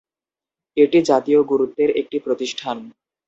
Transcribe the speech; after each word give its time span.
এটি 0.77 0.99
জাতীয় 1.09 1.39
গুরুত্বের 1.43 1.89
একটি 1.91 2.17
প্রতিষ্ঠান। 2.19 2.77